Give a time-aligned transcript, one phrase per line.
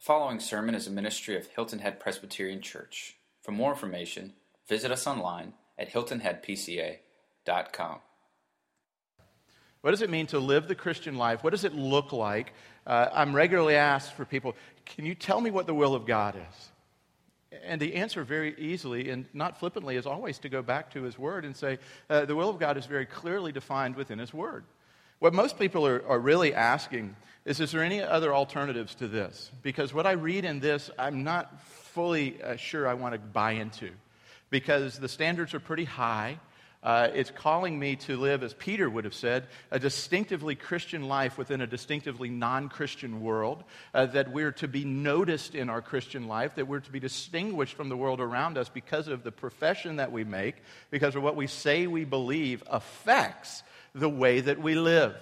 [0.00, 3.16] The following sermon is a ministry of Hilton Head Presbyterian Church.
[3.42, 4.32] For more information,
[4.66, 7.98] visit us online at hiltonheadpca.com.
[9.82, 11.44] What does it mean to live the Christian life?
[11.44, 12.54] What does it look like?
[12.86, 16.34] Uh, I'm regularly asked for people, can you tell me what the will of God
[16.34, 16.70] is?
[17.62, 21.18] And the answer, very easily and not flippantly, is always to go back to His
[21.18, 21.78] Word and say,
[22.08, 24.64] uh, the will of God is very clearly defined within His Word.
[25.20, 27.14] What most people are, are really asking
[27.44, 29.50] is Is there any other alternatives to this?
[29.62, 33.52] Because what I read in this, I'm not fully uh, sure I want to buy
[33.52, 33.90] into.
[34.50, 36.38] Because the standards are pretty high.
[36.82, 41.36] Uh, it's calling me to live, as Peter would have said, a distinctively Christian life
[41.36, 43.64] within a distinctively non Christian world.
[43.92, 47.74] Uh, that we're to be noticed in our Christian life, that we're to be distinguished
[47.74, 50.56] from the world around us because of the profession that we make,
[50.90, 53.62] because of what we say we believe affects
[53.94, 55.14] the way that we live.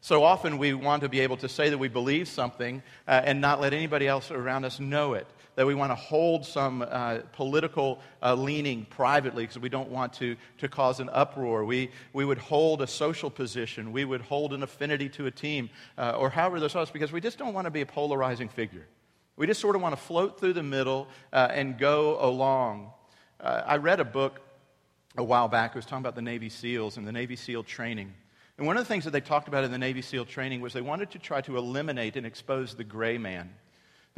[0.00, 3.40] So often we want to be able to say that we believe something uh, and
[3.40, 5.26] not let anybody else around us know it.
[5.58, 10.12] That we want to hold some uh, political uh, leaning privately because we don't want
[10.12, 11.64] to, to cause an uproar.
[11.64, 13.90] We, we would hold a social position.
[13.90, 17.20] We would hold an affinity to a team uh, or however this was because we
[17.20, 18.86] just don't want to be a polarizing figure.
[19.34, 22.92] We just sort of want to float through the middle uh, and go along.
[23.40, 24.40] Uh, I read a book
[25.16, 25.72] a while back.
[25.72, 28.14] It was talking about the Navy SEALs and the Navy SEAL training.
[28.58, 30.72] And one of the things that they talked about in the Navy SEAL training was
[30.72, 33.50] they wanted to try to eliminate and expose the gray man.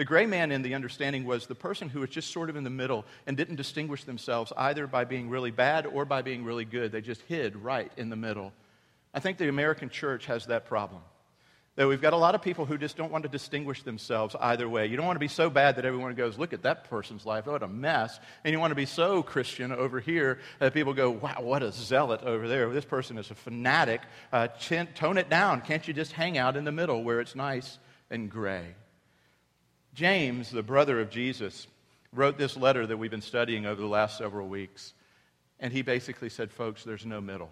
[0.01, 2.65] The gray man, in the understanding, was the person who was just sort of in
[2.65, 6.65] the middle and didn't distinguish themselves either by being really bad or by being really
[6.65, 6.91] good.
[6.91, 8.55] They just hid right in the middle.
[9.13, 11.03] I think the American church has that problem.
[11.77, 14.67] That we've got a lot of people who just don't want to distinguish themselves either
[14.67, 14.87] way.
[14.87, 17.45] You don't want to be so bad that everyone goes, look at that person's life,
[17.45, 18.19] what a mess.
[18.43, 21.73] And you want to be so Christian over here that people go, wow, what a
[21.73, 22.71] zealot over there.
[22.71, 24.01] This person is a fanatic.
[24.33, 24.49] Uh,
[24.95, 25.61] tone it down.
[25.61, 28.65] Can't you just hang out in the middle where it's nice and gray?
[29.95, 31.67] James, the brother of Jesus,
[32.13, 34.95] wrote this letter that we've been studying over the last several weeks.
[35.59, 37.51] And he basically said, folks, there's no middle.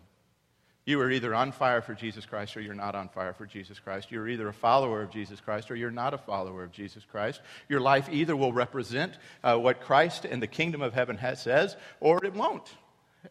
[0.89, 3.79] You are either on fire for Jesus Christ or you're not on fire for Jesus
[3.79, 4.11] Christ.
[4.11, 7.43] You're either a follower of Jesus Christ or you're not a follower of Jesus Christ.
[7.69, 9.13] Your life either will represent
[9.45, 12.75] uh, what Christ and the kingdom of heaven has, says or it won't.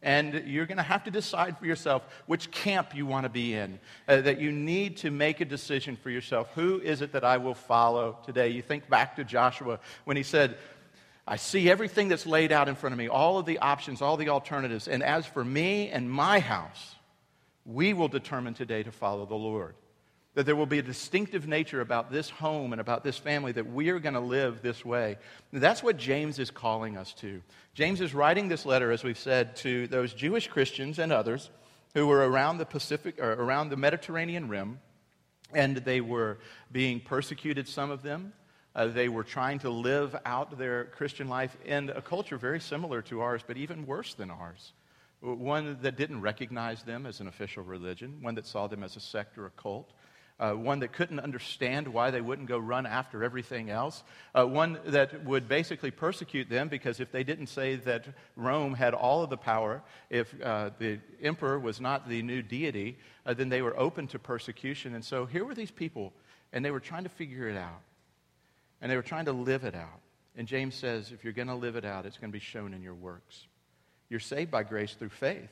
[0.01, 3.53] And you're going to have to decide for yourself which camp you want to be
[3.53, 3.79] in.
[4.07, 6.49] Uh, that you need to make a decision for yourself.
[6.55, 8.49] Who is it that I will follow today?
[8.49, 10.57] You think back to Joshua when he said,
[11.27, 14.15] I see everything that's laid out in front of me, all of the options, all
[14.15, 14.87] the alternatives.
[14.87, 16.95] And as for me and my house,
[17.65, 19.75] we will determine today to follow the Lord.
[20.37, 23.71] That there will be a distinctive nature about this home and about this family that
[23.73, 25.17] we are going to live this way.
[25.51, 27.41] That's what James is calling us to.
[27.73, 31.49] James is writing this letter, as we've said, to those Jewish Christians and others
[31.95, 34.79] who were around the Pacific or around the Mediterranean rim,
[35.55, 36.37] and they were
[36.71, 38.31] being persecuted, some of them.
[38.75, 43.01] Uh, they were trying to live out their Christian life in a culture very similar
[43.01, 44.73] to ours, but even worse than ours
[45.21, 48.99] one that didn't recognize them as an official religion, one that saw them as a
[48.99, 49.93] sect or a cult,
[50.39, 54.03] uh, one that couldn't understand why they wouldn't go run after everything else,
[54.35, 58.05] uh, one that would basically persecute them because if they didn't say that
[58.35, 62.97] Rome had all of the power, if uh, the emperor was not the new deity,
[63.25, 64.93] uh, then they were open to persecution.
[64.93, 66.13] And so here were these people,
[66.53, 67.81] and they were trying to figure it out,
[68.81, 70.01] and they were trying to live it out.
[70.35, 72.75] And James says, if you're going to live it out, it's going to be shown
[72.75, 73.47] in your works.
[74.07, 75.49] You're saved by grace through faith.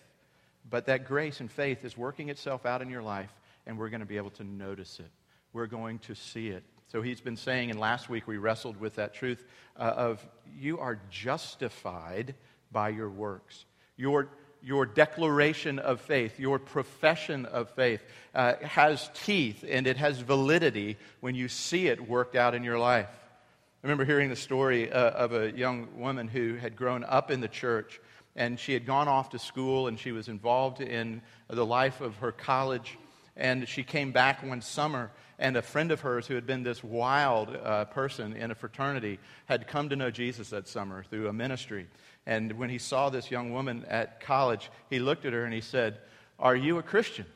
[0.69, 3.29] But that grace and faith is working itself out in your life,
[3.65, 5.09] and we're going to be able to notice it.
[5.53, 6.63] We're going to see it.
[6.87, 9.43] So he's been saying, and last week we wrestled with that truth
[9.77, 10.25] uh, of
[10.57, 12.35] you are justified
[12.71, 13.65] by your works.
[13.97, 14.29] Your,
[14.61, 18.03] your declaration of faith, your profession of faith
[18.33, 22.77] uh, has teeth and it has validity when you see it worked out in your
[22.77, 23.09] life.
[23.11, 27.39] I remember hearing the story uh, of a young woman who had grown up in
[27.39, 27.99] the church
[28.35, 32.17] and she had gone off to school and she was involved in the life of
[32.17, 32.97] her college.
[33.37, 36.83] And she came back one summer, and a friend of hers who had been this
[36.83, 41.33] wild uh, person in a fraternity had come to know Jesus that summer through a
[41.33, 41.87] ministry.
[42.25, 45.61] And when he saw this young woman at college, he looked at her and he
[45.61, 45.99] said,
[46.39, 47.25] Are you a Christian?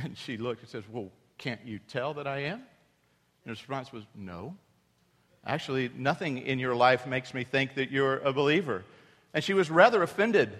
[0.00, 2.60] And she looked and says, Well, can't you tell that I am?
[3.44, 4.56] And his response was, No.
[5.44, 8.84] Actually, nothing in your life makes me think that you're a believer.
[9.34, 10.56] And she was rather offended.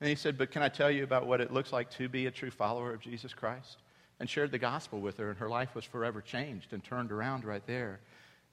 [0.00, 2.26] And he said, But can I tell you about what it looks like to be
[2.26, 3.78] a true follower of Jesus Christ?
[4.18, 7.44] And shared the gospel with her, and her life was forever changed and turned around
[7.44, 8.00] right there.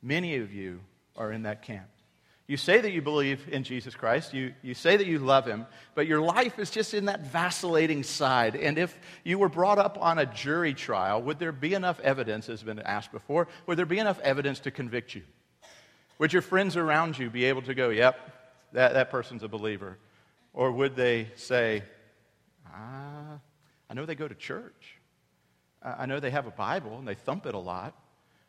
[0.02, 0.80] Many of you
[1.16, 1.88] are in that camp.
[2.48, 5.66] You say that you believe in Jesus Christ, you, you say that you love him,
[5.96, 8.56] but your life is just in that vacillating side.
[8.56, 12.46] And if you were brought up on a jury trial, would there be enough evidence,
[12.46, 15.24] as has been asked before, would there be enough evidence to convict you?
[16.20, 18.18] Would your friends around you be able to go, yep,
[18.72, 19.98] that, that person's a believer?
[20.58, 21.84] Or would they say,
[22.66, 23.40] ah,
[23.88, 24.98] I know they go to church.
[25.84, 27.94] I know they have a Bible and they thump it a lot.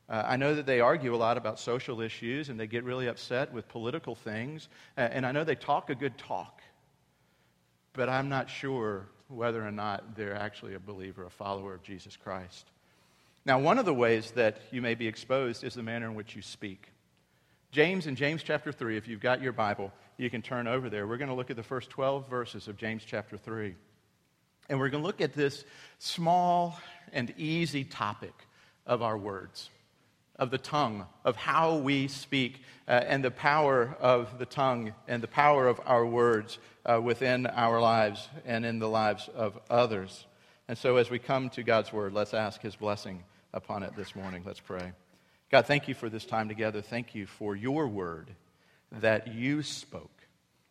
[0.08, 3.08] Uh, I know that they argue a lot about social issues and they get really
[3.08, 4.70] upset with political things.
[4.96, 6.62] And I know they talk a good talk.
[7.92, 12.16] But I'm not sure whether or not they're actually a believer, a follower of Jesus
[12.16, 12.70] Christ.
[13.44, 16.34] Now, one of the ways that you may be exposed is the manner in which
[16.34, 16.88] you speak.
[17.70, 21.06] James in James chapter 3, if you've got your Bible, you can turn over there.
[21.06, 23.74] We're going to look at the first 12 verses of James chapter 3.
[24.68, 25.64] And we're going to look at this
[25.98, 26.78] small
[27.12, 28.34] and easy topic
[28.86, 29.70] of our words
[30.38, 35.20] of the tongue, of how we speak, uh, and the power of the tongue and
[35.22, 40.26] the power of our words uh, within our lives and in the lives of others.
[40.68, 44.14] And so, as we come to God's word, let's ask his blessing upon it this
[44.14, 44.42] morning.
[44.46, 44.92] Let's pray.
[45.50, 46.82] God, thank you for this time together.
[46.82, 48.30] Thank you for your word
[48.92, 50.26] that you spoke,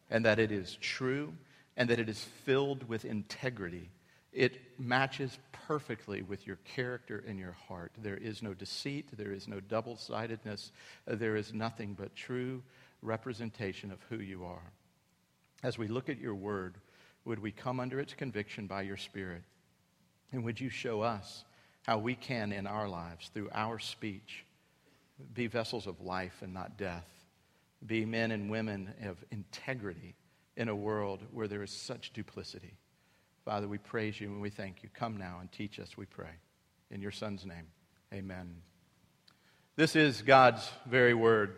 [0.10, 1.34] and that it is true,
[1.76, 3.90] and that it is filled with integrity
[4.38, 7.92] it matches perfectly with your character and your heart.
[7.98, 10.72] There is no deceit, there is no double sidedness,
[11.08, 12.62] there is nothing but true
[13.02, 14.72] representation of who you are.
[15.64, 16.76] As we look at your word,
[17.26, 19.42] would we come under its conviction by your Spirit?
[20.32, 21.44] And would you show us
[21.88, 24.46] how we can, in our lives, through our speech,
[25.34, 27.08] be vessels of life and not death,
[27.86, 30.16] be men and women of integrity
[30.56, 32.78] in a world where there is such duplicity?
[33.46, 34.90] Father, we praise you and we thank you.
[34.94, 36.32] Come now and teach us, we pray.
[36.92, 37.68] In your Son's name,
[38.14, 38.56] amen.
[39.76, 41.56] This is God's very word.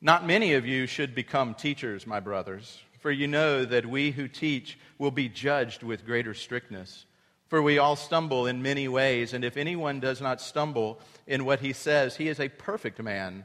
[0.00, 4.28] Not many of you should become teachers, my brothers, for you know that we who
[4.28, 7.04] teach will be judged with greater strictness.
[7.48, 11.60] For we all stumble in many ways, and if anyone does not stumble in what
[11.60, 13.44] he says, he is a perfect man,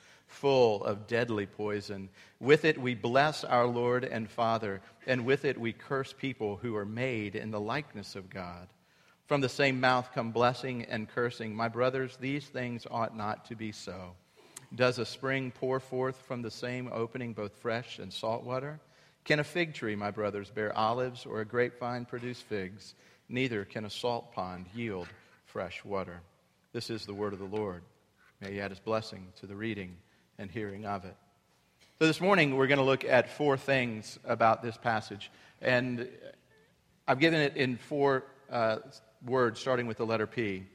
[0.31, 2.09] full of deadly poison.
[2.39, 6.75] With it we bless our Lord and Father, and with it we curse people who
[6.75, 8.67] are made in the likeness of God.
[9.27, 11.55] From the same mouth come blessing and cursing.
[11.55, 14.15] My brothers, these things ought not to be so.
[14.73, 18.79] Does a spring pour forth from the same opening both fresh and salt water?
[19.23, 22.95] Can a fig tree, my brothers, bear olives, or a grapevine produce figs?
[23.29, 25.07] Neither can a salt pond yield
[25.45, 26.21] fresh water.
[26.73, 27.83] This is the word of the Lord.
[28.41, 29.95] May he add his blessing to the reading
[30.41, 31.15] and hearing of it.
[31.99, 35.31] So, this morning we're going to look at four things about this passage.
[35.61, 36.09] And
[37.07, 38.77] I've given it in four uh,
[39.23, 40.65] words, starting with the letter P.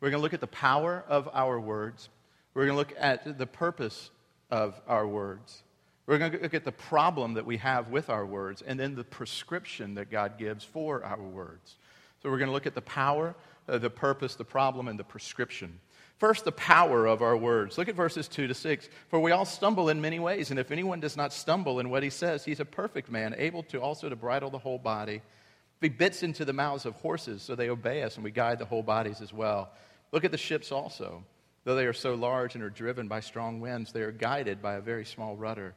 [0.00, 2.08] We're going to look at the power of our words,
[2.54, 4.10] we're going to look at the purpose
[4.50, 5.62] of our words.
[6.06, 8.96] We're going to look at the problem that we have with our words and then
[8.96, 11.76] the prescription that God gives for our words.
[12.22, 13.34] So, we're going to look at the power,
[13.68, 15.78] uh, the purpose, the problem, and the prescription.
[16.20, 17.78] First, the power of our words.
[17.78, 18.90] Look at verses 2 to 6.
[19.08, 22.02] For we all stumble in many ways, and if anyone does not stumble in what
[22.02, 25.14] he says, he's a perfect man, able to also to bridle the whole body.
[25.14, 28.58] If he bits into the mouths of horses, so they obey us, and we guide
[28.58, 29.70] the whole bodies as well.
[30.12, 31.24] Look at the ships also.
[31.64, 34.74] Though they are so large and are driven by strong winds, they are guided by
[34.74, 35.74] a very small rudder.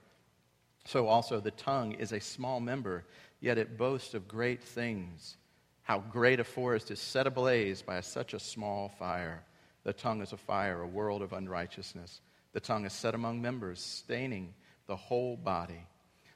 [0.84, 3.06] So also the tongue is a small member,
[3.40, 5.38] yet it boasts of great things.
[5.84, 9.42] How great a forest is set ablaze by such a small fire.
[9.84, 12.22] The tongue is a fire, a world of unrighteousness.
[12.54, 14.54] The tongue is set among members, staining
[14.88, 15.88] the whole body.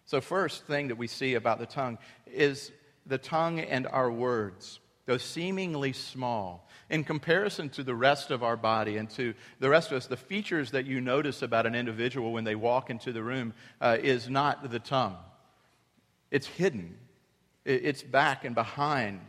[0.06, 2.72] So, first thing that we see about the tongue is
[3.06, 8.58] the tongue and our words, though seemingly small, in comparison to the rest of our
[8.58, 12.32] body and to the rest of us, the features that you notice about an individual
[12.32, 15.18] when they walk into the room uh, is not the tongue.
[16.32, 16.98] It's hidden,
[17.66, 19.22] it's back and behind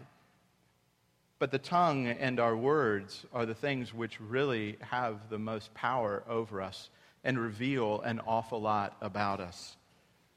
[1.38, 6.24] But the tongue and our words are the things which really have the most power
[6.28, 6.90] over us
[7.22, 9.76] and reveal an awful lot about us.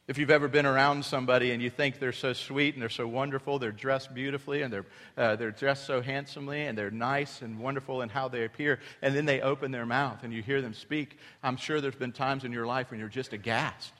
[0.07, 3.07] If you've ever been around somebody and you think they're so sweet and they're so
[3.07, 7.57] wonderful, they're dressed beautifully and they're, uh, they're dressed so handsomely and they're nice and
[7.59, 10.73] wonderful in how they appear, and then they open their mouth and you hear them
[10.73, 13.93] speak, I'm sure there's been times in your life when you're just aghast.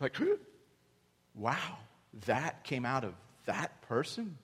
[0.00, 0.16] Like,
[1.34, 1.78] wow,
[2.26, 3.12] that came out of
[3.44, 4.38] that person?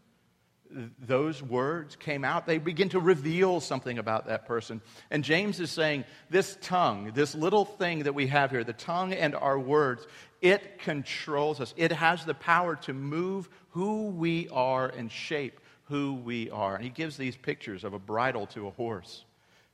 [1.01, 4.81] Those words came out, they begin to reveal something about that person.
[5.11, 9.13] And James is saying this tongue, this little thing that we have here, the tongue
[9.13, 10.07] and our words,
[10.41, 11.75] it controls us.
[11.77, 16.75] It has the power to move who we are and shape who we are.
[16.75, 19.25] And he gives these pictures of a bridle to a horse,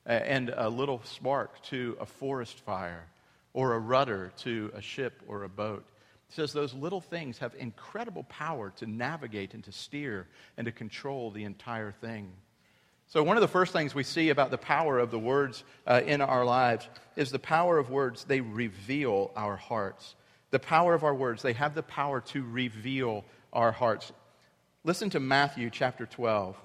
[0.04, 3.06] and a little spark to a forest fire,
[3.54, 5.84] or a rudder to a ship or a boat.
[6.34, 11.30] Says those little things have incredible power to navigate and to steer and to control
[11.30, 12.32] the entire thing.
[13.06, 16.00] So, one of the first things we see about the power of the words uh,
[16.06, 18.24] in our lives is the power of words.
[18.24, 20.14] They reveal our hearts.
[20.50, 24.10] The power of our words, they have the power to reveal our hearts.
[24.84, 26.56] Listen to Matthew chapter 12,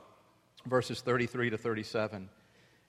[0.66, 2.30] verses 33 to 37.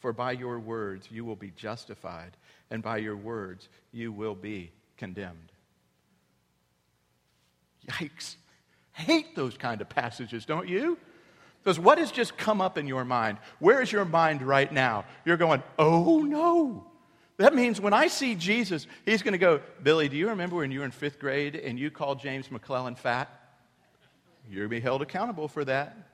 [0.00, 2.36] For by your words you will be justified,
[2.70, 5.52] and by your words you will be condemned.
[7.88, 8.36] Yikes.
[8.92, 10.98] Hate those kind of passages, don't you?
[11.62, 13.38] Because what has just come up in your mind?
[13.58, 15.04] Where is your mind right now?
[15.24, 16.86] You're going, oh no.
[17.36, 20.70] That means when I see Jesus, he's going to go, Billy, do you remember when
[20.70, 23.30] you were in fifth grade and you called James McClellan fat?
[24.50, 26.09] You're going to be held accountable for that.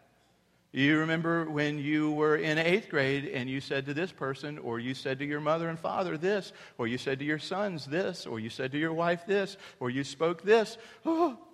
[0.76, 4.78] You remember when you were in eighth grade and you said to this person, or
[4.78, 8.26] you said to your mother and father this, or you said to your sons this,
[8.26, 10.76] or you said to your wife this, or you spoke this.
[11.06, 11.38] Oh.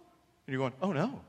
[0.44, 1.20] And you're going, oh no.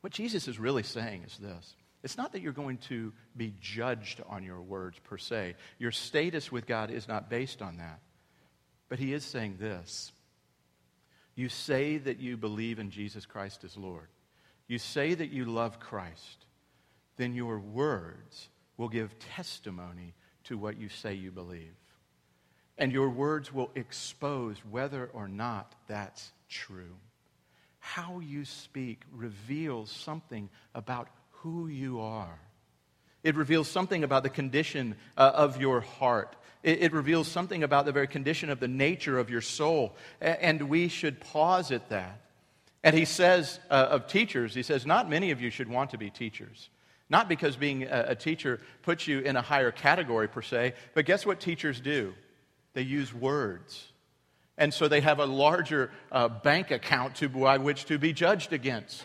[0.00, 4.22] What Jesus is really saying is this it's not that you're going to be judged
[4.26, 8.00] on your words per se, your status with God is not based on that.
[8.88, 10.12] But He is saying this
[11.34, 14.08] You say that you believe in Jesus Christ as Lord,
[14.66, 16.46] you say that you love Christ
[17.20, 21.74] then your words will give testimony to what you say you believe.
[22.78, 26.96] And your words will expose whether or not that's true.
[27.78, 32.38] How you speak reveals something about who you are.
[33.22, 36.36] It reveals something about the condition uh, of your heart.
[36.62, 39.94] It, it, reveals something about the very condition of the nature of your soul.
[40.22, 42.20] A- and we should pause at that.
[42.82, 45.98] And he says uh, of teachers, he says, Not many of you should want to
[45.98, 46.70] be teachers.
[47.10, 51.26] Not because being a, teacher puts you in a higher category per se, but guess
[51.26, 52.14] what teachers do?
[52.72, 53.92] They use words.
[54.56, 58.52] And so they have a larger uh, bank account to, by which to be judged
[58.52, 59.04] against.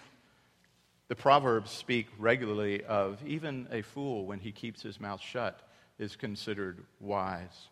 [1.07, 6.15] The Proverbs speak regularly of even a fool, when he keeps his mouth shut, is
[6.15, 7.69] considered wise.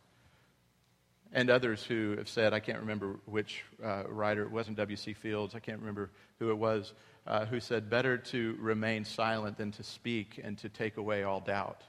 [1.31, 5.13] And others who have said, I can't remember which uh, writer, it wasn't W.C.
[5.13, 6.09] Fields, I can't remember
[6.39, 6.93] who it was,
[7.25, 11.39] uh, who said, Better to remain silent than to speak and to take away all
[11.39, 11.81] doubt.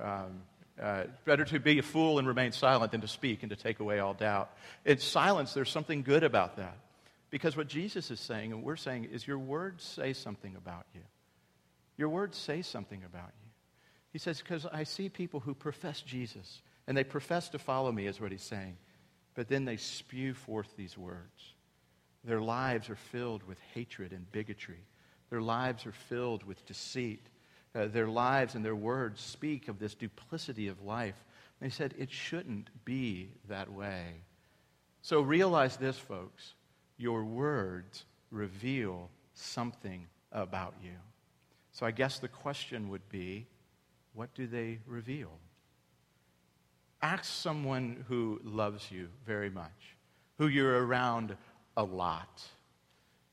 [0.00, 0.42] Um,
[0.80, 3.80] uh, better to be a fool and remain silent than to speak and to take
[3.80, 4.50] away all doubt.
[4.84, 6.76] In silence, there's something good about that.
[7.30, 11.00] Because what Jesus is saying, and we're saying, is your words say something about you.
[11.96, 13.50] Your words say something about you.
[14.12, 18.06] He says, because I see people who profess Jesus, and they profess to follow me,
[18.06, 18.76] is what he's saying,
[19.34, 21.54] but then they spew forth these words.
[22.26, 24.84] Their lives are filled with hatred and bigotry.
[25.30, 27.24] Their lives are filled with deceit.
[27.74, 31.14] Uh, their lives and their words speak of this duplicity of life.
[31.62, 34.22] He said, it shouldn't be that way.
[35.02, 36.54] So realize this, folks.
[36.98, 40.96] Your words reveal something about you.
[41.72, 43.46] So I guess the question would be
[44.14, 45.30] what do they reveal?
[47.02, 49.96] Ask someone who loves you very much,
[50.38, 51.36] who you're around
[51.76, 52.42] a lot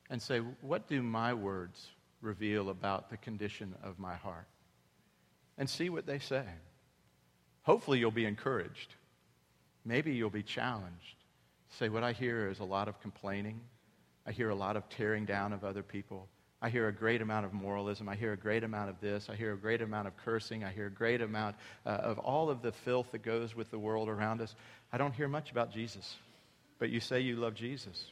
[0.10, 1.90] and say, What do my words
[2.22, 4.48] reveal about the condition of my heart?
[5.58, 6.46] And see what they say.
[7.64, 8.96] Hopefully, you'll be encouraged.
[9.86, 11.16] Maybe you'll be challenged.
[11.80, 13.60] Say, What I hear is a lot of complaining.
[14.26, 16.28] I hear a lot of tearing down of other people.
[16.62, 18.08] I hear a great amount of moralism.
[18.08, 19.30] I hear a great amount of this.
[19.30, 20.64] I hear a great amount of cursing.
[20.64, 23.78] I hear a great amount uh, of all of the filth that goes with the
[23.78, 24.56] world around us.
[24.90, 26.16] I don't hear much about Jesus.
[26.80, 28.06] But you say you love Jesus.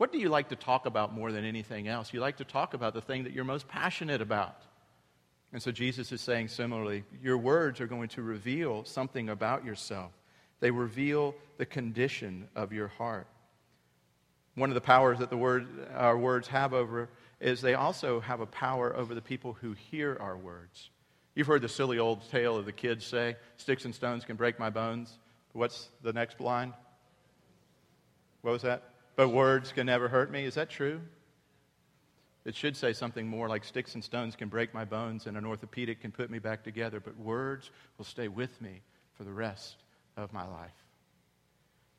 [0.00, 2.14] What do you like to talk about more than anything else?
[2.14, 4.62] You like to talk about the thing that you're most passionate about.
[5.52, 10.10] And so Jesus is saying similarly, your words are going to reveal something about yourself.
[10.60, 13.26] They reveal the condition of your heart.
[14.54, 18.40] One of the powers that the word, our words have over is they also have
[18.40, 20.88] a power over the people who hear our words.
[21.34, 24.58] You've heard the silly old tale of the kids say, Sticks and stones can break
[24.58, 25.18] my bones.
[25.52, 26.72] What's the next line?
[28.40, 28.89] What was that?
[29.20, 30.46] But words can never hurt me.
[30.46, 30.98] Is that true?
[32.46, 35.44] It should say something more like sticks and stones can break my bones and an
[35.44, 38.80] orthopedic can put me back together, but words will stay with me
[39.12, 39.76] for the rest
[40.16, 40.72] of my life.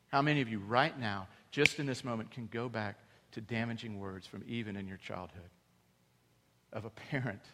[0.08, 2.96] How many of you right now, just in this moment, can go back
[3.30, 5.50] to damaging words from even in your childhood
[6.72, 7.44] of a parent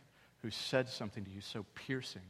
[0.40, 2.22] who said something to you so piercing,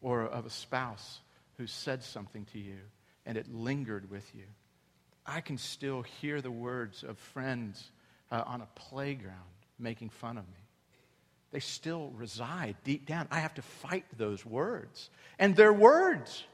[0.00, 1.20] or of a spouse
[1.58, 2.78] who said something to you
[3.26, 4.44] and it lingered with you?
[5.26, 7.90] I can still hear the words of friends
[8.30, 9.38] uh, on a playground
[9.78, 10.64] making fun of me.
[11.50, 13.28] They still reside deep down.
[13.30, 15.08] I have to fight those words.
[15.38, 16.44] And they're words.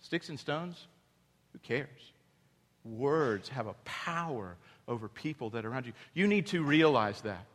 [0.00, 0.86] Sticks and stones,
[1.52, 2.12] who cares?
[2.84, 4.56] Words have a power
[4.88, 5.92] over people that are around you.
[6.14, 7.46] You need to realize that.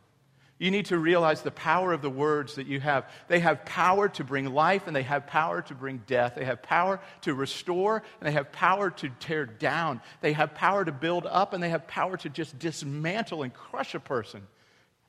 [0.58, 3.08] You need to realize the power of the words that you have.
[3.28, 6.34] They have power to bring life and they have power to bring death.
[6.34, 10.00] They have power to restore and they have power to tear down.
[10.20, 13.94] They have power to build up and they have power to just dismantle and crush
[13.94, 14.42] a person.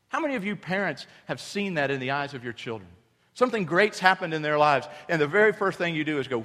[0.10, 2.90] How many of you parents have seen that in the eyes of your children?
[3.34, 6.44] Something great's happened in their lives, and the very first thing you do is go,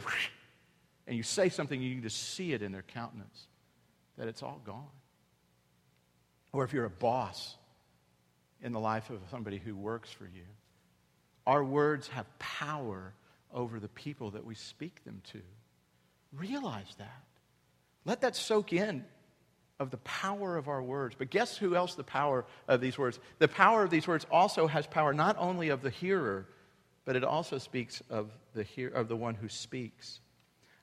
[1.08, 3.49] and you say something, you need to see it in their countenance
[4.16, 4.87] that it's all gone.
[6.52, 7.56] Or if you're a boss,
[8.64, 10.42] in the life of somebody who works for you.
[11.47, 13.12] Our words have power
[13.52, 15.40] over the people that we speak them to.
[16.33, 17.23] Realize that.
[18.06, 19.04] Let that soak in
[19.78, 21.14] of the power of our words.
[21.16, 23.21] But guess who else the power of these words?
[23.38, 26.47] The power of these words also has power not only of the hearer,
[27.04, 30.21] but it also speaks of the, hear, of the one who speaks.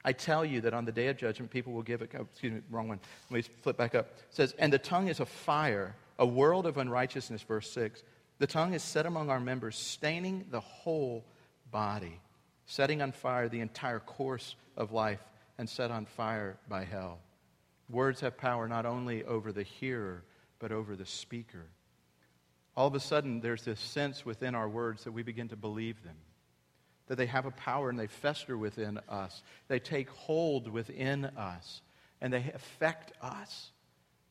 [0.05, 2.11] I tell you that on the day of judgment, people will give it.
[2.17, 2.99] Oh, excuse me, wrong one.
[3.29, 4.11] Let me flip back up.
[4.17, 8.03] It says, And the tongue is a fire a world of unrighteousness, verse 6.
[8.37, 11.25] The tongue is set among our members, staining the whole
[11.71, 12.21] body,
[12.67, 15.19] setting on fire the entire course of life,
[15.57, 17.19] and set on fire by hell.
[17.89, 20.23] Words have power not only over the hearer,
[20.59, 21.65] but over the speaker.
[22.77, 26.03] All of a sudden, there's this sense within our words that we begin to believe
[26.03, 26.17] them,
[27.07, 31.81] that they have a power and they fester within us, they take hold within us,
[32.21, 33.71] and they affect us.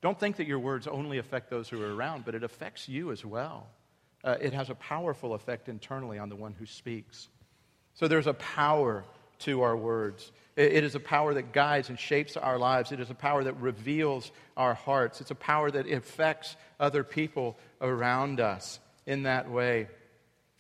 [0.03, 3.13] Don't think that your words only affect those who are around, but it affects you
[3.13, 3.67] as well.
[4.25, 7.29] Uh, it has a powerful effect internally on the one who speaks.
[7.95, 9.05] So there's a power
[9.41, 10.33] to our words.
[10.57, 12.93] It, it is a power that guides and shapes our lives.
[12.93, 15.21] It is a power that reveals our hearts.
[15.21, 19.89] It's a power that affects other people around us in that way.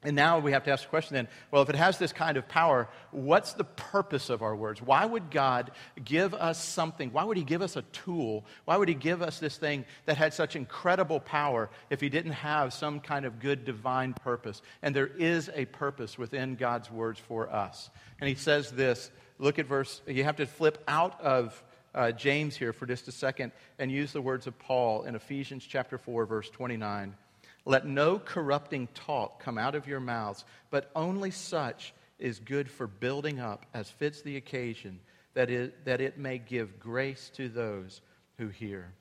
[0.02, 2.38] And now we have to ask the question then well, if it has this kind
[2.38, 4.80] of power, what's the purpose of our words?
[4.80, 7.12] Why would God give us something?
[7.12, 8.46] Why would He give us a tool?
[8.64, 12.32] Why would He give us this thing that had such incredible power if He didn't
[12.32, 14.62] have some kind of good divine purpose?
[14.80, 17.90] And there is a purpose within God's words for us.
[18.20, 21.62] And He says this look at verse, you have to flip out of
[21.94, 25.66] uh, James here for just a second and use the words of Paul in Ephesians
[25.66, 27.14] chapter 4, verse 29.
[27.64, 32.86] Let no corrupting talk come out of your mouths, but only such is good for
[32.86, 35.00] building up as fits the occasion,
[35.34, 38.00] that it, that it may give grace to those
[38.38, 38.92] who hear.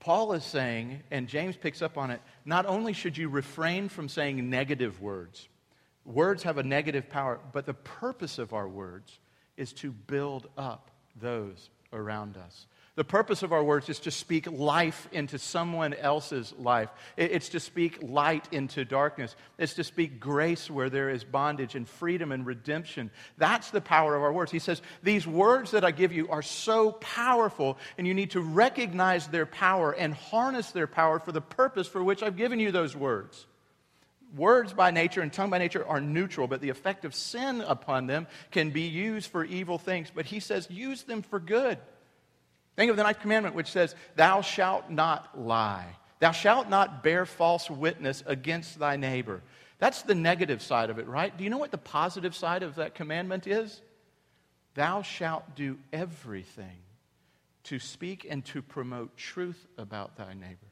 [0.00, 4.08] Paul is saying, and James picks up on it, not only should you refrain from
[4.08, 5.48] saying negative words,
[6.04, 9.18] words have a negative power, but the purpose of our words
[9.56, 12.66] is to build up those around us.
[12.98, 16.88] The purpose of our words is to speak life into someone else's life.
[17.16, 19.36] It's to speak light into darkness.
[19.56, 23.12] It's to speak grace where there is bondage and freedom and redemption.
[23.36, 24.50] That's the power of our words.
[24.50, 28.40] He says, These words that I give you are so powerful, and you need to
[28.40, 32.72] recognize their power and harness their power for the purpose for which I've given you
[32.72, 33.46] those words.
[34.34, 38.08] Words by nature and tongue by nature are neutral, but the effect of sin upon
[38.08, 40.10] them can be used for evil things.
[40.12, 41.78] But he says, use them for good.
[42.78, 45.96] Think of the ninth commandment, which says, Thou shalt not lie.
[46.20, 49.42] Thou shalt not bear false witness against thy neighbor.
[49.80, 51.36] That's the negative side of it, right?
[51.36, 53.82] Do you know what the positive side of that commandment is?
[54.74, 56.78] Thou shalt do everything
[57.64, 60.68] to speak and to promote truth about thy neighbor.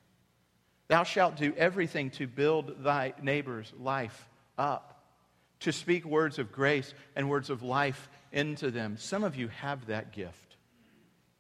[0.86, 5.02] Thou shalt do everything to build thy neighbor's life up,
[5.58, 8.96] to speak words of grace and words of life into them.
[8.96, 10.45] Some of you have that gift.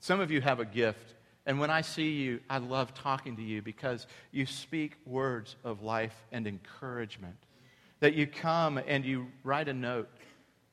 [0.06, 1.14] Some of you have a gift.
[1.46, 5.82] And when I see you, I love talking to you because you speak words of
[5.82, 7.34] life and encouragement.
[7.98, 10.08] That you come and you write a note,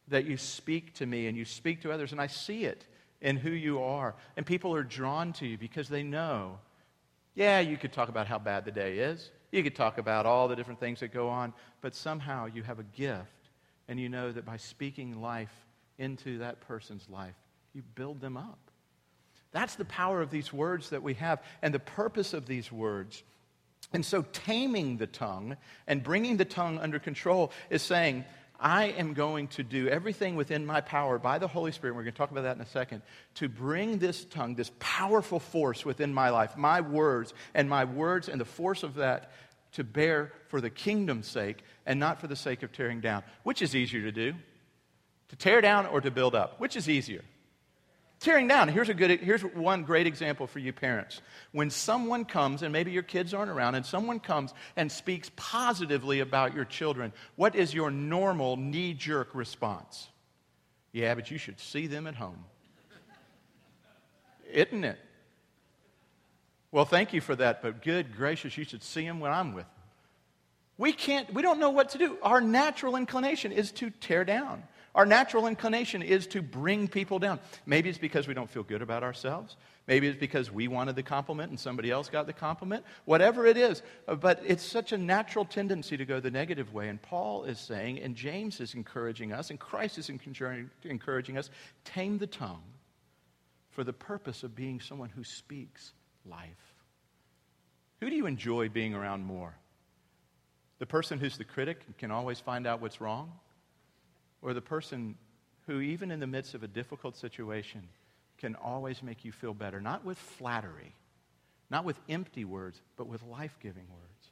[0.10, 2.86] that you speak to me and you speak to others, and I see it
[3.22, 4.14] in who you are.
[4.38, 6.60] And people are drawn to you because they know
[7.34, 9.32] yeah, you could talk about how bad the day is.
[9.52, 12.78] You could talk about all the different things that go on, but somehow you have
[12.78, 13.50] a gift,
[13.88, 15.66] and you know that by speaking life
[15.98, 17.34] into that person's life,
[17.74, 18.60] you build them up.
[19.54, 23.24] That's the power of these words that we have, and the purpose of these words.
[23.94, 25.56] And so, taming the tongue
[25.88, 28.26] and bringing the tongue under control is saying,
[28.60, 32.14] I am going to do everything within my power by the Holy Spirit, we're going
[32.14, 33.02] to talk about that in a second,
[33.36, 38.30] to bring this tongue, this powerful force within my life, my words, and my words
[38.30, 39.32] and the force of that
[39.74, 43.24] to bear for the kingdom's sake and not for the sake of tearing down.
[43.44, 44.34] Which is easier to do?
[45.30, 46.60] To tear down or to build up?
[46.60, 47.24] Which is easier?
[48.24, 48.70] Tearing down.
[48.70, 51.22] Here's, a good, here's one great example for you parents.
[51.52, 56.22] When someone comes, and maybe your kids aren't around, and someone comes and speaks positively
[56.22, 60.08] about your children, what is your normal knee jerk response?
[60.94, 62.46] Yeah, but you should see them at home.
[64.54, 65.00] Isn't it?
[66.72, 69.66] Well, thank you for that, but good gracious, you should see them when I'm with
[69.66, 69.84] them.
[70.78, 72.18] We can't, we don't know what to do.
[72.24, 74.64] Our natural inclination is to tear down.
[74.96, 77.40] Our natural inclination is to bring people down.
[77.66, 79.58] Maybe it's because we don't feel good about ourselves.
[79.88, 82.86] Maybe it's because we wanted the compliment and somebody else got the compliment.
[83.06, 83.82] Whatever it is.
[84.08, 86.90] Uh, but it's such a natural tendency to go the negative way.
[86.90, 91.50] And Paul is saying, and James is encouraging us, and Christ is encouraging us
[91.86, 92.64] tame the tongue
[93.72, 95.92] for the purpose of being someone who speaks
[96.24, 96.76] life.
[98.00, 99.56] Who do you enjoy being around more?
[100.78, 103.32] The person who's the critic and can always find out what's wrong?
[104.44, 105.16] Or the person
[105.66, 107.82] who, even in the midst of a difficult situation,
[108.38, 110.94] can always make you feel better, not with flattery,
[111.70, 114.32] not with empty words, but with life giving words.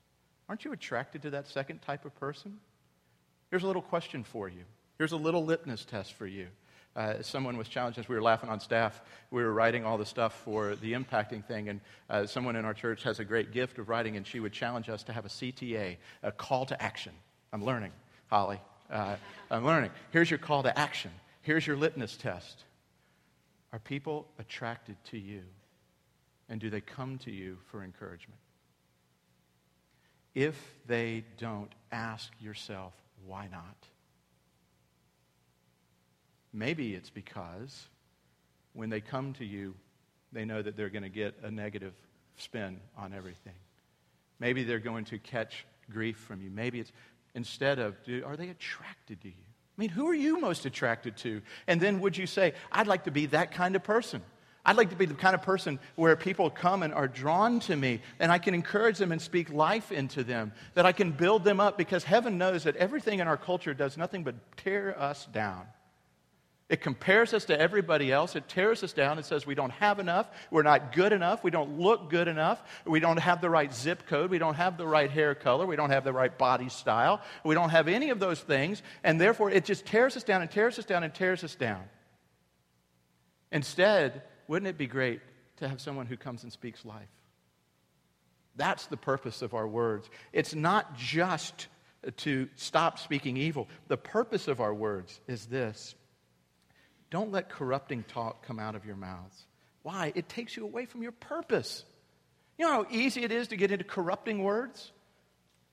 [0.49, 2.59] Aren't you attracted to that second type of person?
[3.49, 4.63] Here's a little question for you.
[4.97, 6.47] Here's a little litmus test for you.
[6.93, 9.01] Uh, someone was challenged as we were laughing on staff.
[9.31, 12.73] We were writing all the stuff for the impacting thing, and uh, someone in our
[12.73, 15.29] church has a great gift of writing, and she would challenge us to have a
[15.29, 17.13] CTA, a call to action.
[17.53, 17.93] I'm learning,
[18.27, 18.59] Holly.
[18.91, 19.15] Uh,
[19.49, 19.91] I'm learning.
[20.11, 21.11] Here's your call to action.
[21.41, 22.65] Here's your litmus test.
[23.71, 25.43] Are people attracted to you?
[26.49, 28.39] And do they come to you for encouragement?
[30.35, 32.93] If they don't, ask yourself,
[33.25, 33.77] why not?
[36.53, 37.87] Maybe it's because
[38.73, 39.73] when they come to you,
[40.33, 41.93] they know that they're going to get a negative
[42.37, 43.53] spin on everything.
[44.39, 46.49] Maybe they're going to catch grief from you.
[46.49, 46.91] Maybe it's
[47.35, 49.33] instead of, are they attracted to you?
[49.77, 51.41] I mean, who are you most attracted to?
[51.67, 54.21] And then would you say, I'd like to be that kind of person?
[54.63, 57.75] I'd like to be the kind of person where people come and are drawn to
[57.75, 61.43] me, and I can encourage them and speak life into them, that I can build
[61.43, 65.25] them up, because heaven knows that everything in our culture does nothing but tear us
[65.33, 65.65] down.
[66.71, 68.37] It compares us to everybody else.
[68.37, 69.19] It tears us down.
[69.19, 70.31] It says we don't have enough.
[70.51, 71.43] We're not good enough.
[71.43, 72.63] We don't look good enough.
[72.85, 74.31] We don't have the right zip code.
[74.31, 75.65] We don't have the right hair color.
[75.65, 77.19] We don't have the right body style.
[77.43, 78.83] We don't have any of those things.
[79.03, 81.83] And therefore, it just tears us down and tears us down and tears us down.
[83.51, 85.19] Instead, wouldn't it be great
[85.57, 87.11] to have someone who comes and speaks life?
[88.55, 90.09] That's the purpose of our words.
[90.31, 91.67] It's not just
[92.15, 93.67] to stop speaking evil.
[93.89, 95.95] The purpose of our words is this
[97.11, 99.45] don't let corrupting talk come out of your mouths.
[99.83, 100.11] Why?
[100.15, 101.83] It takes you away from your purpose.
[102.57, 104.91] You know how easy it is to get into corrupting words?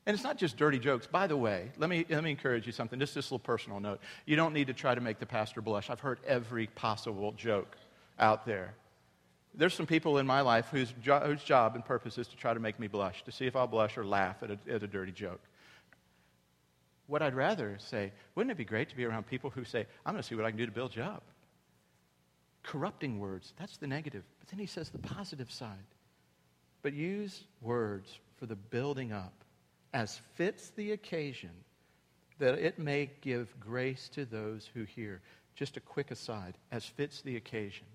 [0.05, 1.07] And it's not just dirty jokes.
[1.07, 4.01] By the way, let me, let me encourage you something, just this little personal note.
[4.25, 5.91] You don't need to try to make the pastor blush.
[5.91, 7.77] I've heard every possible joke
[8.19, 8.75] out there.
[9.55, 12.55] There's some people in my life whose, jo- whose job and purpose is to try
[12.55, 14.87] to make me blush, to see if I'll blush or laugh at a, at a
[14.87, 15.41] dirty joke.
[17.09, 20.13] What I'd rather say, wouldn't it be great to be around people who say, I'm
[20.13, 21.25] going to see what I can do to build you up?
[22.63, 24.25] Corrupting words, that's the negative.
[24.39, 25.87] But then he says the positive side.
[26.83, 29.33] But use words for the building up
[29.95, 31.51] as fits the occasion,
[32.39, 35.23] that it may give grace to those who hear.
[35.55, 37.87] Just a quick aside, as fits the occasion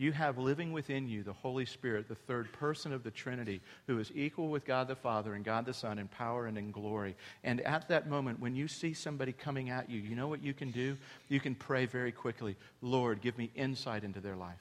[0.00, 3.98] you have living within you the Holy Spirit, the third person of the Trinity, who
[3.98, 7.14] is equal with God the Father and God the Son in power and in glory.
[7.44, 10.54] And at that moment, when you see somebody coming at you, you know what you
[10.54, 10.96] can do?
[11.28, 14.56] You can pray very quickly Lord, give me insight into their life.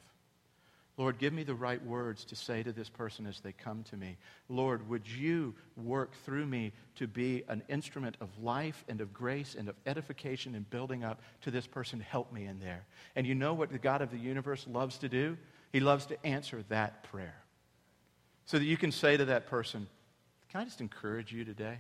[1.00, 3.96] Lord, give me the right words to say to this person as they come to
[3.96, 4.18] me.
[4.50, 9.56] Lord, would you work through me to be an instrument of life and of grace
[9.58, 12.02] and of edification and building up to this person?
[12.02, 12.84] Help me in there.
[13.16, 15.38] And you know what the God of the universe loves to do?
[15.72, 17.44] He loves to answer that prayer.
[18.46, 19.88] So that you can say to that person,
[20.52, 21.78] Can I just encourage you today?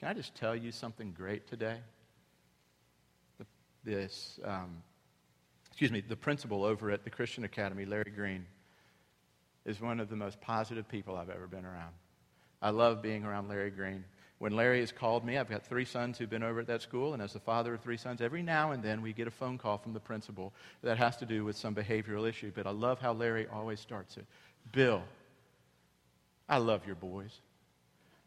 [0.00, 1.80] Can I just tell you something great today?
[3.84, 4.40] This.
[4.42, 4.82] Um,
[5.76, 8.46] excuse me, the principal over at the Christian Academy, Larry Green,
[9.66, 11.92] is one of the most positive people I've ever been around.
[12.62, 14.02] I love being around Larry Green.
[14.38, 17.12] When Larry has called me, I've got three sons who've been over at that school,
[17.12, 19.58] and as the father of three sons, every now and then we get a phone
[19.58, 22.50] call from the principal that has to do with some behavioral issue.
[22.54, 24.24] But I love how Larry always starts it
[24.72, 25.02] Bill,
[26.48, 27.38] I love your boys.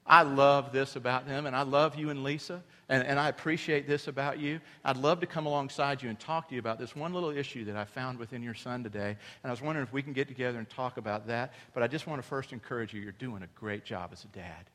[0.09, 3.87] I love this about them, and I love you and Lisa, and, and I appreciate
[3.87, 4.59] this about you.
[4.83, 7.65] I'd love to come alongside you and talk to you about this one little issue
[7.65, 9.15] that I found within your son today.
[9.43, 11.53] And I was wondering if we can get together and talk about that.
[11.75, 14.27] But I just want to first encourage you you're doing a great job as a
[14.29, 14.65] dad.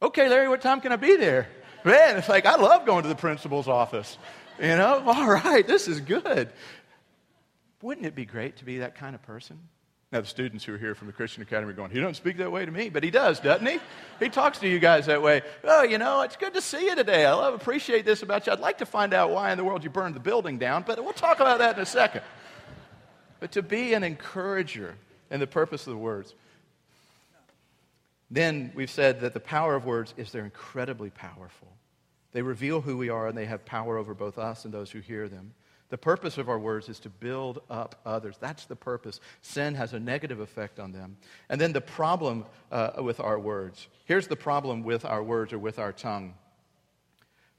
[0.00, 1.46] Okay, Larry, what time can I be there?
[1.84, 4.16] Man, it's like I love going to the principal's office.
[4.58, 6.50] You know, all right, this is good.
[7.82, 9.58] Wouldn't it be great to be that kind of person?
[10.14, 12.36] Now, the students who are here from the Christian Academy are going, he don't speak
[12.36, 13.80] that way to me, but he does, doesn't he?
[14.20, 15.42] he talks to you guys that way.
[15.64, 17.26] Oh, you know, it's good to see you today.
[17.26, 18.52] I love, appreciate this about you.
[18.52, 21.02] I'd like to find out why in the world you burned the building down, but
[21.02, 22.22] we'll talk about that in a second.
[23.40, 24.94] But to be an encourager
[25.32, 26.32] in the purpose of the words.
[28.30, 31.72] Then we've said that the power of words is they're incredibly powerful.
[32.30, 35.00] They reveal who we are and they have power over both us and those who
[35.00, 35.54] hear them.
[35.90, 38.36] The purpose of our words is to build up others.
[38.40, 39.20] That's the purpose.
[39.42, 41.16] Sin has a negative effect on them.
[41.48, 43.88] And then the problem uh, with our words.
[44.06, 46.34] Here's the problem with our words or with our tongue.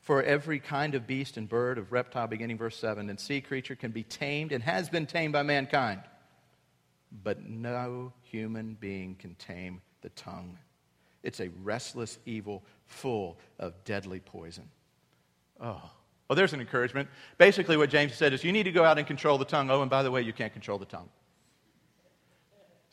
[0.01, 3.75] For every kind of beast and bird, of reptile, beginning verse 7, and sea creature
[3.75, 6.01] can be tamed and has been tamed by mankind.
[7.23, 10.57] But no human being can tame the tongue.
[11.23, 14.69] It's a restless evil full of deadly poison.
[15.59, 15.89] Oh.
[16.27, 17.09] Well, there's an encouragement.
[17.37, 19.69] Basically, what James said is you need to go out and control the tongue.
[19.69, 21.09] Oh, and by the way, you can't control the tongue.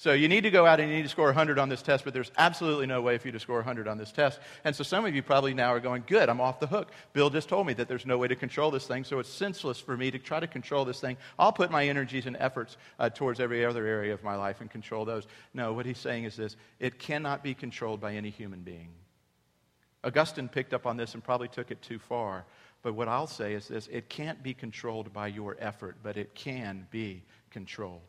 [0.03, 2.03] So you need to go out and you need to score 100 on this test,
[2.05, 4.41] but there's absolutely no way for you to score 100 on this test.
[4.65, 6.91] And so some of you probably now are going, good, I'm off the hook.
[7.13, 9.79] Bill just told me that there's no way to control this thing, so it's senseless
[9.79, 11.17] for me to try to control this thing.
[11.39, 14.69] I'll put my energies and efforts uh, towards every other area of my life and
[14.69, 15.29] control those.
[15.55, 18.89] No, what he's saying is this it cannot be controlled by any human being.
[20.03, 22.45] Augustine picked up on this and probably took it too far.
[22.83, 26.35] But what I'll say is this it can't be controlled by your effort, but it
[26.35, 28.01] can be controlled.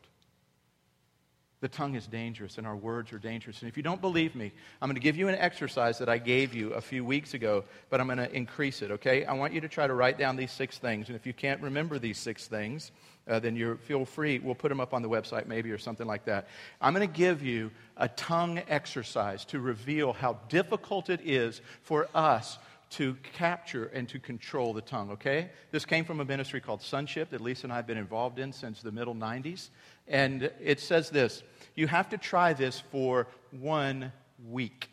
[1.64, 3.62] The tongue is dangerous and our words are dangerous.
[3.62, 6.18] And if you don't believe me, I'm going to give you an exercise that I
[6.18, 9.24] gave you a few weeks ago, but I'm going to increase it, okay?
[9.24, 11.08] I want you to try to write down these six things.
[11.08, 12.92] And if you can't remember these six things,
[13.26, 14.40] uh, then you feel free.
[14.40, 16.48] We'll put them up on the website maybe or something like that.
[16.82, 22.10] I'm going to give you a tongue exercise to reveal how difficult it is for
[22.14, 22.58] us
[22.90, 25.50] to capture and to control the tongue, okay?
[25.70, 28.52] This came from a ministry called Sonship that Lisa and I have been involved in
[28.52, 29.70] since the middle 90s.
[30.06, 31.42] And it says this
[31.74, 34.12] you have to try this for one
[34.48, 34.88] week,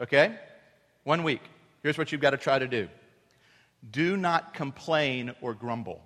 [0.00, 0.36] okay?
[1.04, 1.42] One week.
[1.82, 2.88] Here's what you've got to try to do
[3.90, 6.02] do not complain or grumble.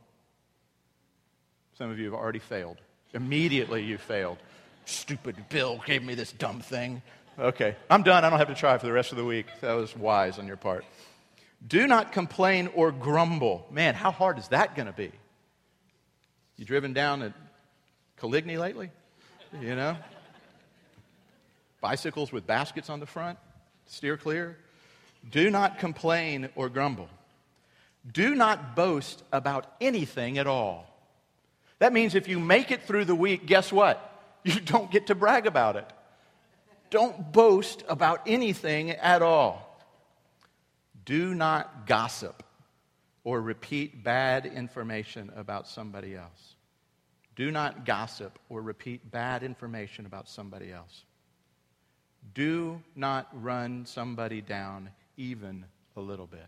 [1.77, 2.77] Some of you have already failed.
[3.15, 4.39] Immediately you failed.
[4.85, 7.03] Stupid Bill gave me this dumb thing.
[7.39, 8.25] Okay, I'm done.
[8.25, 9.47] I don't have to try for the rest of the week.
[9.61, 10.85] That was wise on your part.
[11.67, 13.67] Do not complain or grumble.
[13.71, 15.11] Man, how hard is that going to be?
[16.57, 17.33] You driven down at
[18.19, 18.91] Coligny lately?
[19.61, 19.97] You know?
[21.81, 23.39] Bicycles with baskets on the front?
[23.87, 24.57] Steer clear.
[25.29, 27.09] Do not complain or grumble.
[28.11, 30.87] Do not boast about anything at all.
[31.81, 34.11] That means if you make it through the week, guess what?
[34.47, 35.91] You don't get to brag about it.
[36.95, 39.85] Don't boast about anything at all.
[41.05, 42.45] Do not gossip
[43.25, 46.55] or repeat bad information about somebody else.
[47.35, 51.05] Do not gossip or repeat bad information about somebody else.
[52.33, 55.65] Do not run somebody down even
[55.97, 56.47] a little bit.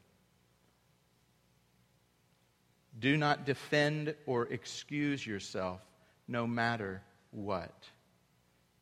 [3.01, 5.81] Do not defend or excuse yourself
[6.29, 7.75] no matter what.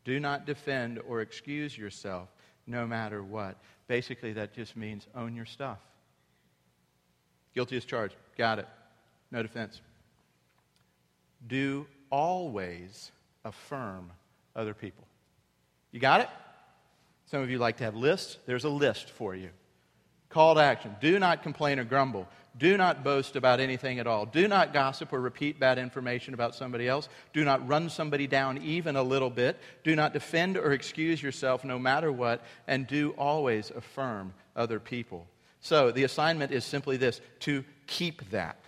[0.05, 2.29] Do not defend or excuse yourself
[2.67, 3.57] no matter what.
[3.89, 5.79] Basically, that just means own your stuff.
[7.55, 8.15] Guilty as charged.
[8.37, 8.69] Got it.
[9.31, 9.81] No defense.
[11.47, 13.13] Do always
[13.45, 14.11] affirm
[14.57, 15.05] other people.
[15.93, 16.29] You got it?
[17.27, 18.39] Some of you like to have lists.
[18.47, 19.51] There's a list for you
[20.35, 20.97] Call to action.
[21.01, 22.27] Do not complain or grumble.
[22.59, 24.27] Do not boast about anything at all.
[24.27, 27.09] Do not gossip or repeat bad information about somebody else.
[27.33, 29.57] Do not run somebody down even a little bit.
[29.85, 32.43] Do not defend or excuse yourself no matter what.
[32.67, 35.29] And do always affirm other people.
[35.61, 38.59] So the assignment is simply this to keep that.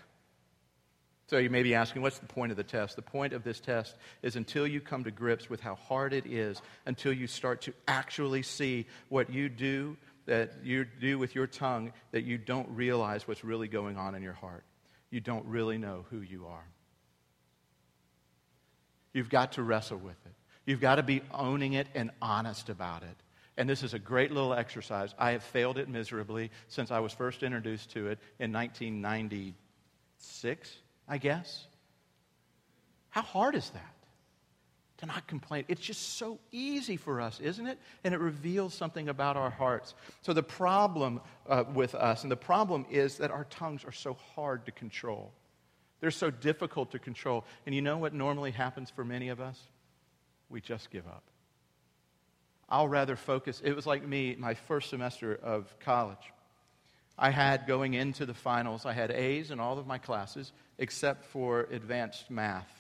[1.29, 2.95] So you may be asking, what's the point of the test?
[2.95, 6.27] The point of this test is until you come to grips with how hard it
[6.27, 11.47] is, until you start to actually see what you do that you do with your
[11.47, 14.65] tongue that you don't realize what's really going on in your heart.
[15.11, 16.67] You don't really know who you are.
[19.13, 20.33] You've got to wrestle with it.
[20.67, 23.17] You've got to be owning it and honest about it.
[23.57, 25.15] And this is a great little exercise.
[25.19, 30.77] I have failed it miserably since I was first introduced to it in 1996,
[31.09, 31.67] I guess.
[33.09, 33.96] How hard is that?
[34.99, 35.65] To not complain.
[35.69, 37.79] It's just so easy for us, isn't it?
[38.05, 39.95] And it reveals something about our hearts.
[40.23, 44.15] So, the problem uh, with us, and the problem is that our tongues are so
[44.35, 45.33] hard to control.
[46.01, 47.45] They're so difficult to control.
[47.65, 49.59] And you know what normally happens for many of us?
[50.49, 51.25] We just give up.
[52.69, 53.63] I'll rather focus.
[53.65, 56.33] It was like me, my first semester of college.
[57.19, 61.25] I had going into the finals, I had A's in all of my classes except
[61.25, 62.76] for advanced math.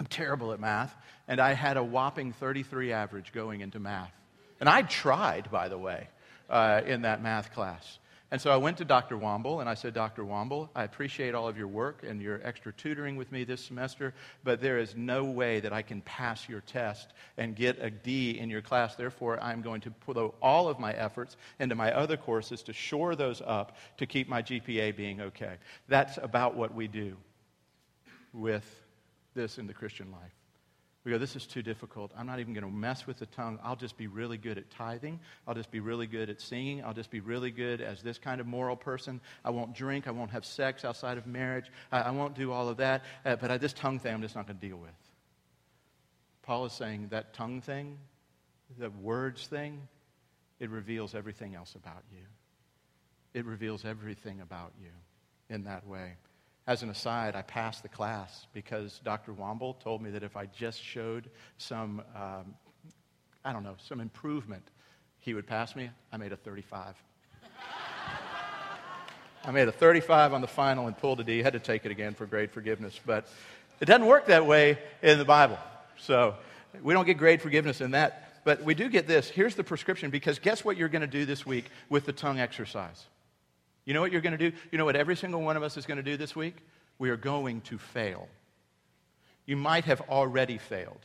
[0.00, 0.96] I'm terrible at math,
[1.28, 4.10] and I had a whopping 33 average going into math.
[4.58, 6.08] And I tried, by the way,
[6.48, 7.98] uh, in that math class.
[8.30, 9.18] And so I went to Dr.
[9.18, 10.24] Womble and I said, Dr.
[10.24, 14.14] Womble, I appreciate all of your work and your extra tutoring with me this semester,
[14.42, 18.38] but there is no way that I can pass your test and get a D
[18.38, 18.96] in your class.
[18.96, 23.16] Therefore, I'm going to put all of my efforts into my other courses to shore
[23.16, 25.56] those up to keep my GPA being okay.
[25.88, 27.18] That's about what we do
[28.32, 28.64] with
[29.40, 30.34] this in the Christian life.
[31.02, 32.12] We go, this is too difficult.
[32.14, 33.58] I'm not even going to mess with the tongue.
[33.64, 35.18] I'll just be really good at tithing.
[35.48, 36.84] I'll just be really good at singing.
[36.84, 39.18] I'll just be really good as this kind of moral person.
[39.42, 40.06] I won't drink.
[40.06, 41.70] I won't have sex outside of marriage.
[41.90, 43.02] I, I won't do all of that.
[43.24, 44.90] Uh, but I, this tongue thing, I'm just not going to deal with.
[46.42, 47.96] Paul is saying that tongue thing,
[48.78, 49.80] the words thing,
[50.58, 52.24] it reveals everything else about you.
[53.32, 54.90] It reveals everything about you
[55.48, 56.16] in that way.
[56.66, 59.32] As an aside, I passed the class because Dr.
[59.32, 62.54] Womble told me that if I just showed some, um,
[63.44, 64.62] I don't know, some improvement,
[65.18, 65.90] he would pass me.
[66.12, 66.94] I made a 35.
[69.44, 71.42] I made a 35 on the final and pulled a D.
[71.42, 73.26] Had to take it again for grade forgiveness, but
[73.80, 75.58] it doesn't work that way in the Bible.
[75.98, 76.34] So
[76.82, 78.26] we don't get grade forgiveness in that.
[78.44, 79.28] But we do get this.
[79.28, 82.40] Here's the prescription because guess what you're going to do this week with the tongue
[82.40, 83.04] exercise?
[83.84, 84.56] You know what you're going to do?
[84.70, 86.56] You know what every single one of us is going to do this week?
[86.98, 88.28] We are going to fail.
[89.46, 91.00] You might have already failed.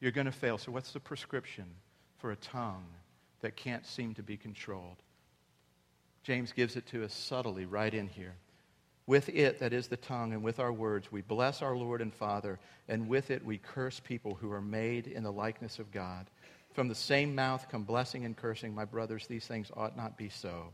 [0.00, 0.56] You're going to fail.
[0.56, 1.66] So, what's the prescription
[2.18, 2.86] for a tongue
[3.42, 4.96] that can't seem to be controlled?
[6.22, 8.34] James gives it to us subtly right in here.
[9.06, 12.14] With it, that is the tongue, and with our words, we bless our Lord and
[12.14, 16.26] Father, and with it we curse people who are made in the likeness of God.
[16.74, 18.74] From the same mouth come blessing and cursing.
[18.74, 20.72] My brothers, these things ought not be so.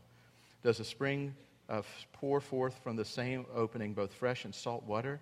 [0.67, 1.33] Does a spring
[1.69, 5.21] uh, pour forth from the same opening both fresh and salt water?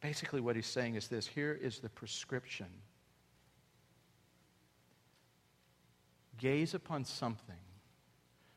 [0.00, 2.66] Basically, what he's saying is this here is the prescription.
[6.38, 7.54] Gaze upon something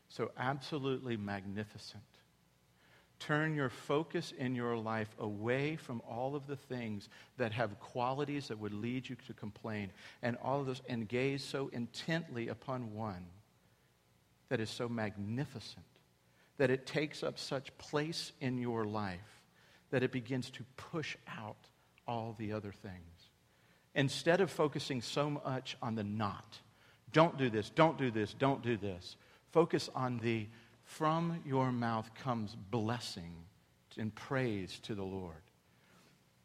[0.08, 2.02] so absolutely magnificent.
[3.20, 8.48] Turn your focus in your life away from all of the things that have qualities
[8.48, 12.92] that would lead you to complain and all of those, and gaze so intently upon
[12.92, 13.24] one
[14.48, 15.84] that is so magnificent
[16.58, 19.42] that it takes up such place in your life
[19.90, 21.68] that it begins to push out
[22.06, 23.30] all the other things.
[23.94, 26.58] Instead of focusing so much on the not,
[27.12, 29.16] don't do this, don't do this, don't do this,
[29.52, 30.46] focus on the
[30.84, 33.32] from your mouth comes blessing
[33.98, 35.45] and praise to the Lord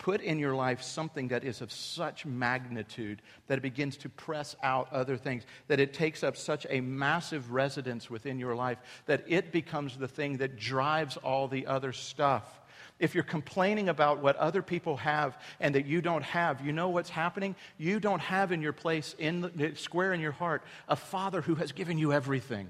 [0.01, 4.55] put in your life something that is of such magnitude that it begins to press
[4.63, 9.23] out other things, that it takes up such a massive residence within your life that
[9.27, 12.61] it becomes the thing that drives all the other stuff.
[12.97, 16.89] If you're complaining about what other people have and that you don't have, you know
[16.89, 17.55] what's happening?
[17.77, 21.53] You don't have in your place, in the, square in your heart, a Father who
[21.55, 22.67] has given you everything,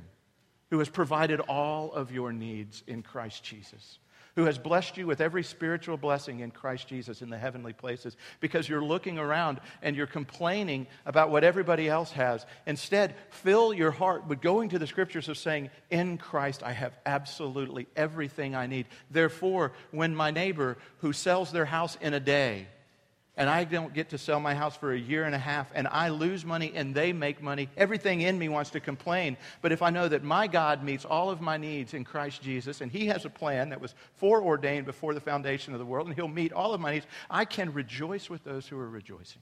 [0.69, 3.99] who has provided all of your needs in Christ Jesus
[4.35, 8.15] who has blessed you with every spiritual blessing in Christ Jesus in the heavenly places
[8.39, 12.45] because you're looking around and you're complaining about what everybody else has.
[12.65, 16.93] Instead, fill your heart with going to the scriptures of saying, In Christ, I have
[17.05, 18.87] absolutely everything I need.
[19.09, 22.67] Therefore, when my neighbor who sells their house in a day
[23.41, 25.87] and I don't get to sell my house for a year and a half, and
[25.87, 29.35] I lose money and they make money, everything in me wants to complain.
[29.63, 32.81] But if I know that my God meets all of my needs in Christ Jesus,
[32.81, 36.15] and He has a plan that was foreordained before the foundation of the world, and
[36.15, 39.41] He'll meet all of my needs, I can rejoice with those who are rejoicing.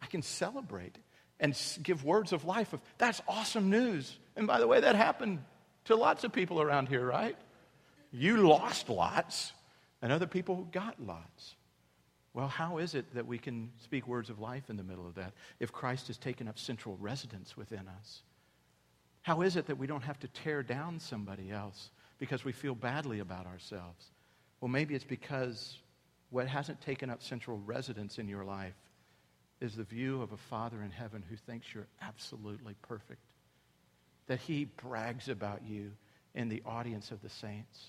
[0.00, 0.96] I can celebrate
[1.40, 4.16] and give words of life of that's awesome news.
[4.36, 5.40] And by the way, that happened
[5.86, 7.36] to lots of people around here, right?
[8.12, 9.52] You lost lots,
[10.00, 11.56] and other people got lots.
[12.32, 15.16] Well, how is it that we can speak words of life in the middle of
[15.16, 18.22] that if Christ has taken up central residence within us?
[19.22, 22.74] How is it that we don't have to tear down somebody else because we feel
[22.74, 24.06] badly about ourselves?
[24.60, 25.78] Well, maybe it's because
[26.30, 28.76] what hasn't taken up central residence in your life
[29.60, 33.20] is the view of a Father in heaven who thinks you're absolutely perfect,
[34.26, 35.90] that he brags about you
[36.34, 37.88] in the audience of the saints,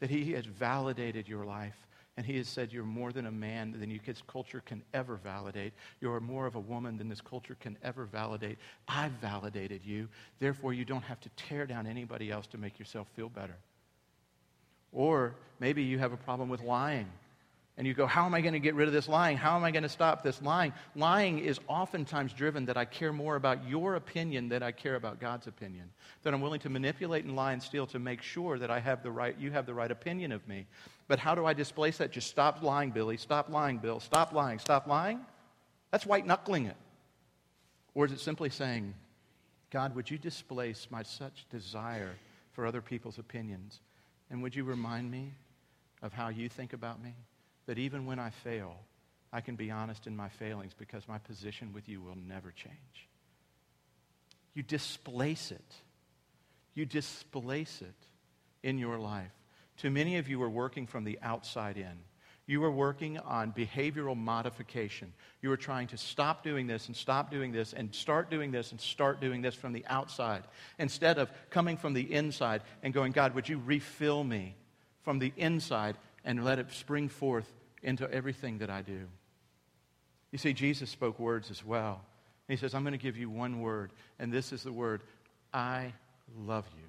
[0.00, 1.86] that he has validated your life
[2.16, 5.16] and he has said, You're more than a man than you, this culture can ever
[5.16, 5.72] validate.
[6.00, 8.58] You're more of a woman than this culture can ever validate.
[8.88, 10.08] I've validated you.
[10.38, 13.56] Therefore, you don't have to tear down anybody else to make yourself feel better.
[14.92, 17.06] Or maybe you have a problem with lying
[17.80, 19.38] and you go, How am I going to get rid of this lying?
[19.38, 20.74] How am I going to stop this lying?
[20.94, 25.18] Lying is oftentimes driven that I care more about your opinion than I care about
[25.18, 25.90] God's opinion.
[26.22, 29.02] That I'm willing to manipulate and lie and steal to make sure that I have
[29.02, 30.66] the right, you have the right opinion of me.
[31.08, 32.10] But how do I displace that?
[32.12, 33.16] Just stop lying, Billy.
[33.16, 33.98] Stop lying, Bill.
[33.98, 34.58] Stop lying.
[34.58, 35.20] Stop lying?
[35.90, 36.76] That's white knuckling it.
[37.94, 38.92] Or is it simply saying,
[39.70, 42.12] God, would you displace my such desire
[42.52, 43.80] for other people's opinions?
[44.28, 45.32] And would you remind me
[46.02, 47.14] of how you think about me?
[47.66, 48.76] That even when I fail,
[49.32, 53.08] I can be honest in my failings because my position with you will never change.
[54.54, 55.74] You displace it.
[56.74, 59.32] You displace it in your life.
[59.76, 61.98] Too many of you are working from the outside in.
[62.46, 65.12] You are working on behavioral modification.
[65.40, 68.72] You are trying to stop doing this and stop doing this and start doing this
[68.72, 70.42] and start doing this from the outside
[70.76, 74.56] instead of coming from the inside and going, God, would you refill me
[75.02, 77.50] from the inside and let it spring forth
[77.82, 79.08] into everything that I do.
[80.32, 82.02] You see, Jesus spoke words as well.
[82.48, 85.02] He says, I'm going to give you one word, and this is the word
[85.52, 85.92] I
[86.36, 86.84] love you.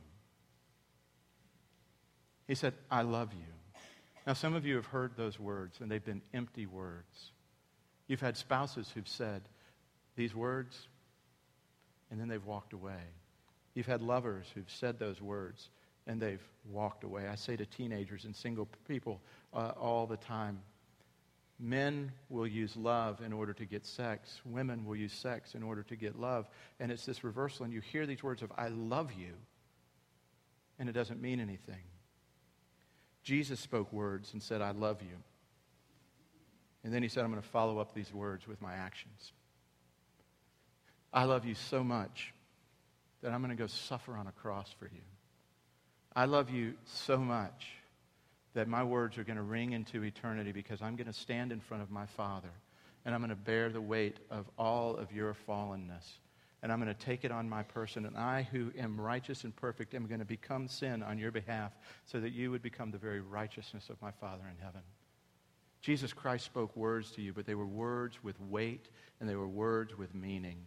[2.48, 3.82] He said, I love you.
[4.28, 7.32] Now, some of you have heard those words, and they've been empty words.
[8.08, 9.44] You've had spouses who've said
[10.16, 10.88] these words,
[12.10, 13.02] and then they've walked away.
[13.74, 15.70] You've had lovers who've said those words,
[16.08, 17.28] and they've walked away.
[17.28, 19.22] I say to teenagers and single people
[19.54, 20.62] uh, all the time
[21.64, 24.42] Men will use love in order to get sex.
[24.44, 26.50] Women will use sex in order to get love.
[26.80, 27.66] And it's this reversal.
[27.66, 29.34] And you hear these words of, I love you,
[30.80, 31.84] and it doesn't mean anything.
[33.22, 35.16] Jesus spoke words and said, I love you.
[36.84, 39.32] And then he said, I'm going to follow up these words with my actions.
[41.14, 42.34] I love you so much
[43.22, 45.02] that I'm going to go suffer on a cross for you.
[46.16, 47.68] I love you so much
[48.54, 51.62] that my words are going to ring into eternity because I'm going to stand in
[51.62, 52.52] front of my Father
[53.06, 56.06] and I'm going to bear the weight of all of your fallenness.
[56.62, 58.06] And I'm going to take it on my person.
[58.06, 61.72] And I, who am righteous and perfect, am going to become sin on your behalf
[62.06, 64.82] so that you would become the very righteousness of my Father in heaven.
[65.82, 68.90] Jesus Christ spoke words to you, but they were words with weight
[69.20, 70.58] and they were words with meaning.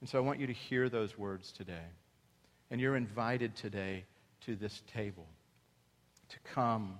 [0.00, 1.86] And so I want you to hear those words today.
[2.72, 4.04] And you're invited today
[4.46, 5.26] to this table
[6.28, 6.98] to come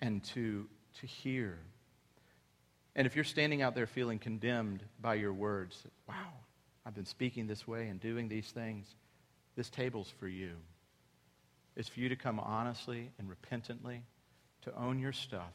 [0.00, 0.66] and to,
[1.00, 1.58] to hear.
[2.94, 6.32] And if you're standing out there feeling condemned by your words, wow,
[6.84, 8.86] I've been speaking this way and doing these things,
[9.56, 10.52] this table's for you.
[11.76, 14.02] It's for you to come honestly and repentantly,
[14.62, 15.52] to own your stuff,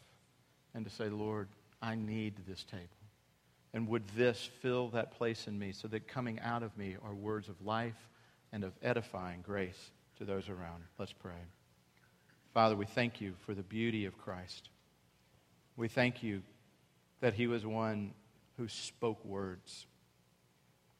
[0.73, 1.47] and to say, Lord,
[1.81, 2.83] I need this table.
[3.73, 7.13] And would this fill that place in me so that coming out of me are
[7.13, 8.09] words of life
[8.51, 10.83] and of edifying grace to those around?
[10.97, 11.33] Let's pray.
[12.53, 14.69] Father, we thank you for the beauty of Christ.
[15.75, 16.41] We thank you
[17.21, 18.13] that he was one
[18.57, 19.85] who spoke words.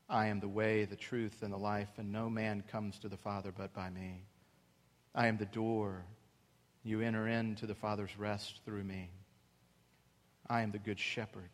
[0.10, 3.18] I am the way, the truth, and the life, and no man comes to the
[3.18, 4.24] Father but by me.
[5.14, 6.06] I am the door.
[6.84, 9.10] You enter into the Father's rest through me.
[10.50, 11.50] I am the good shepherd.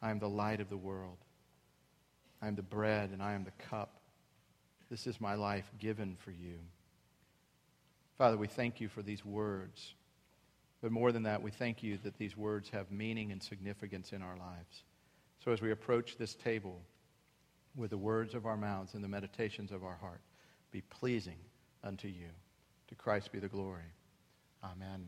[0.00, 1.18] I am the light of the world.
[2.40, 3.99] I am the bread, and I am the cup.
[4.90, 6.58] This is my life given for you.
[8.18, 9.94] Father, we thank you for these words.
[10.82, 14.22] But more than that, we thank you that these words have meaning and significance in
[14.22, 14.82] our lives.
[15.44, 16.80] So as we approach this table
[17.76, 20.20] with the words of our mouths and the meditations of our heart,
[20.72, 21.38] be pleasing
[21.84, 22.28] unto you.
[22.88, 23.94] To Christ be the glory.
[24.64, 25.06] Amen.